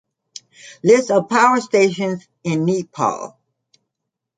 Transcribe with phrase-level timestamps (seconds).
[0.83, 3.37] List of power stations in Nepal